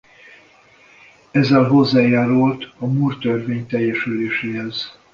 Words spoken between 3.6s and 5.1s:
teljesüléséhez.